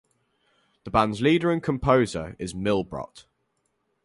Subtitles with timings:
[0.83, 3.25] The band's leader and composer is Milbrodt.